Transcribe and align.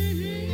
Mm-hmm. 0.00 0.49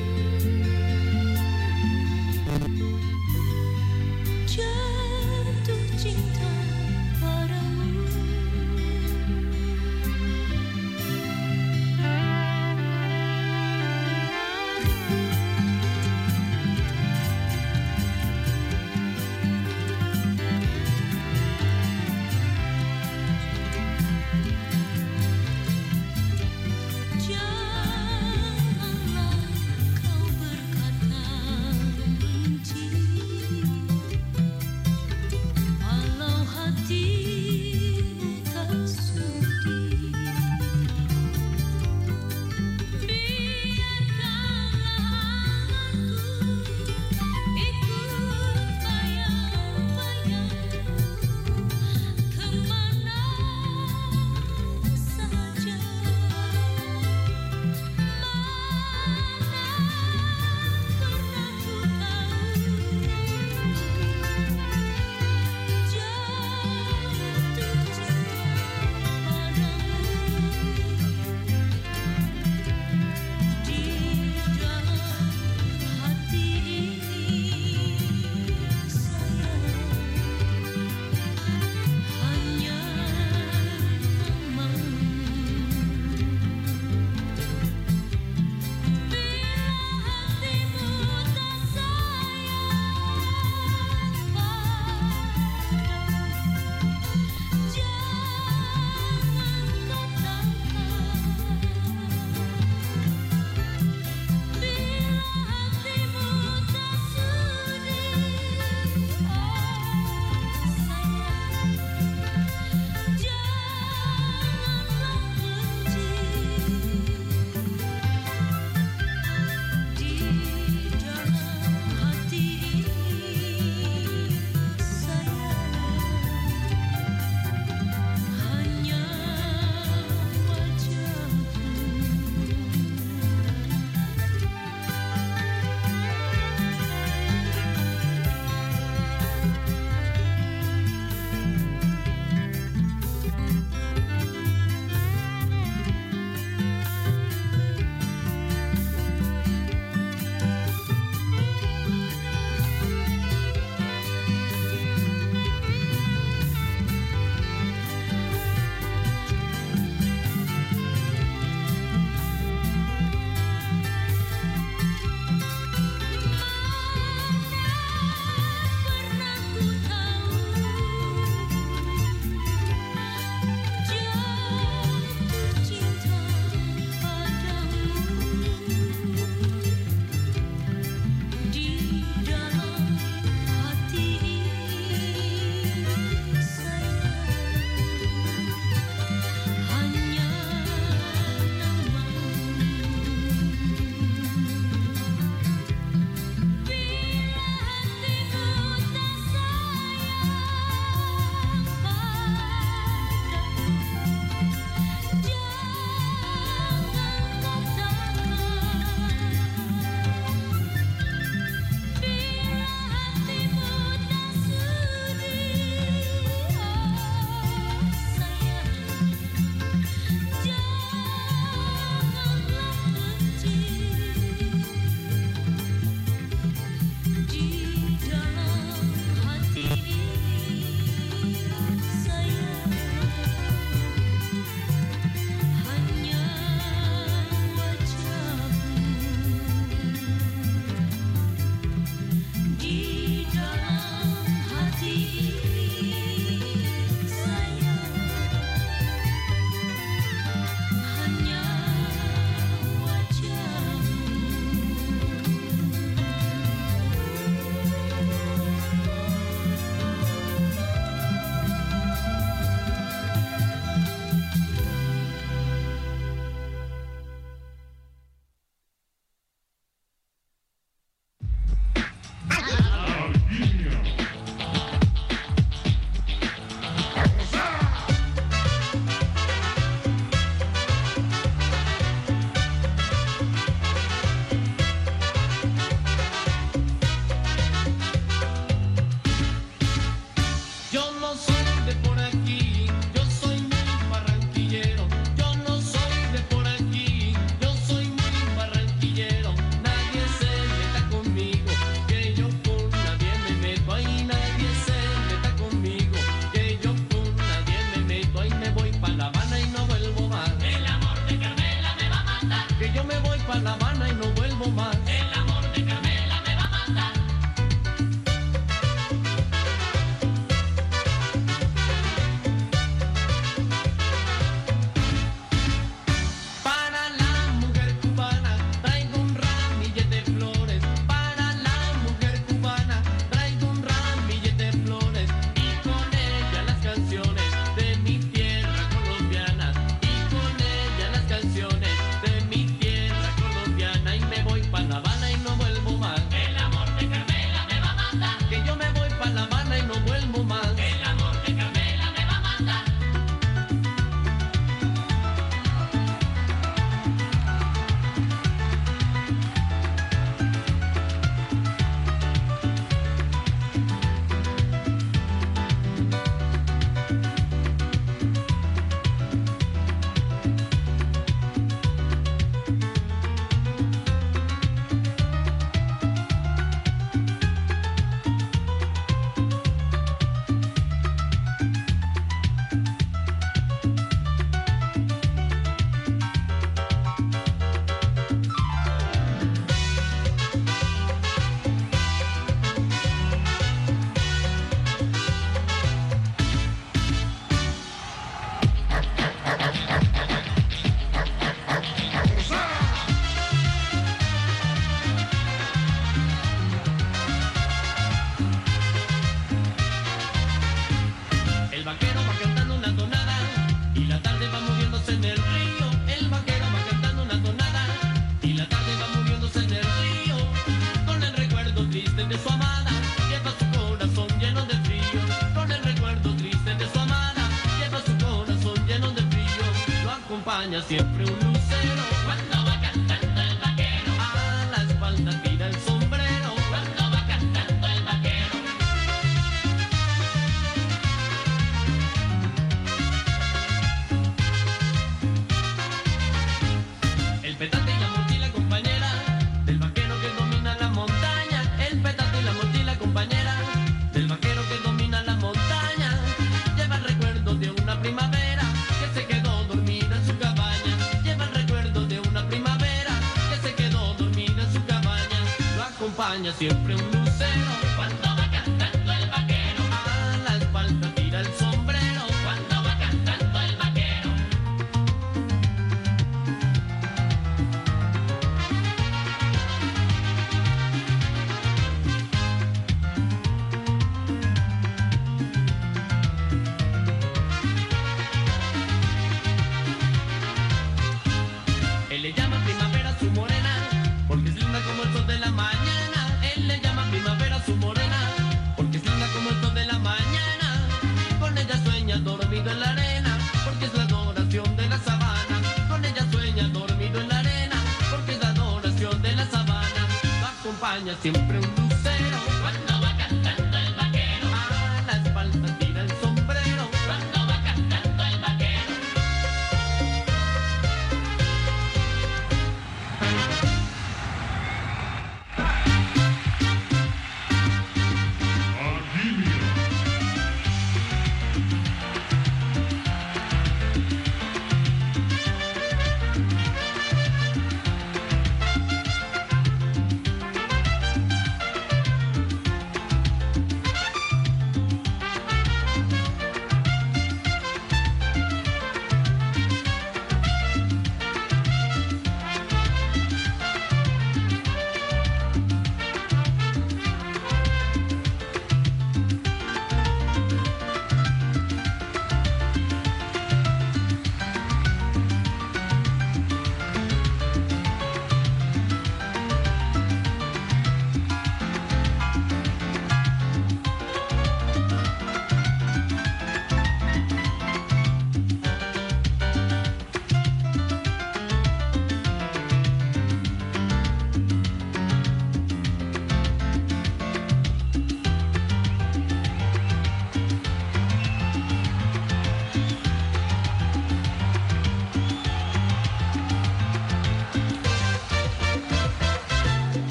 Acompaña 466.44 466.65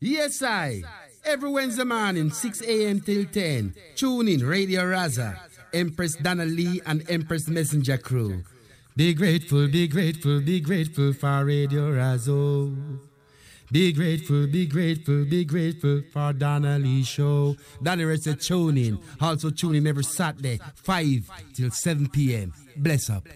Yes, 0.00 0.42
I. 0.42 0.82
Every 1.26 1.50
Wednesday 1.50 1.84
morning, 1.84 2.30
6 2.30 2.62
a.m. 2.62 3.00
till 3.00 3.26
10. 3.26 3.74
Tune 3.96 4.28
in 4.28 4.46
Radio 4.46 4.80
Razo, 4.80 5.38
Empress 5.74 6.14
Donna 6.14 6.46
Lee, 6.46 6.80
and 6.86 7.04
Empress 7.10 7.48
Messenger 7.48 7.98
Crew. 7.98 8.42
Be 8.96 9.12
grateful, 9.12 9.68
be 9.68 9.86
grateful, 9.88 10.40
be 10.40 10.60
grateful 10.60 11.12
for 11.12 11.44
Radio 11.44 11.92
Razo. 11.92 12.98
Be 13.70 13.92
grateful, 13.92 14.46
be 14.46 14.66
grateful, 14.66 15.26
be 15.26 15.44
grateful 15.44 16.02
for 16.12 16.32
Donna 16.32 16.78
Lee 16.78 17.04
Show. 17.04 17.56
Danny 17.82 18.04
Red 18.04 18.22
said 18.22 18.40
tune 18.40 18.78
in. 18.78 18.98
Also 19.20 19.50
tune 19.50 19.74
in 19.74 19.86
every 19.86 20.02
Saturday, 20.04 20.58
5 20.76 21.30
till 21.54 21.70
7 21.70 22.08
p.m. 22.08 22.54
Bless 22.74 23.10
up. 23.10 23.28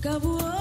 Acabó. 0.00 0.59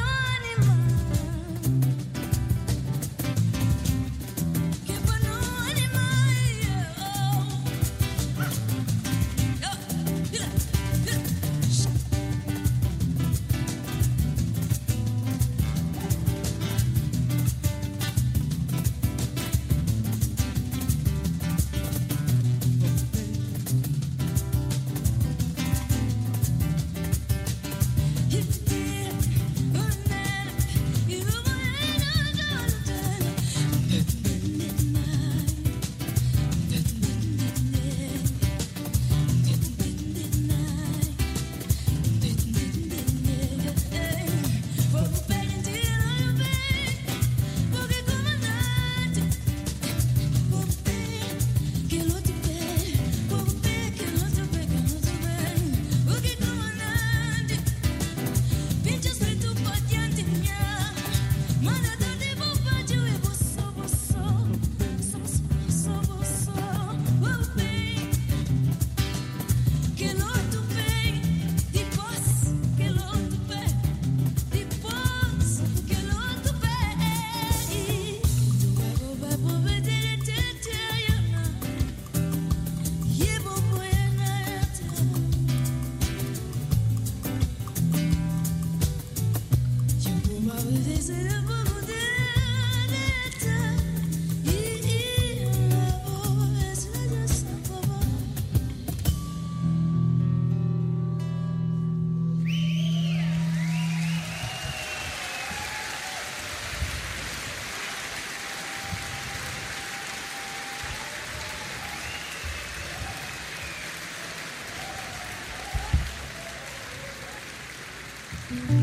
Thank 118.51 118.80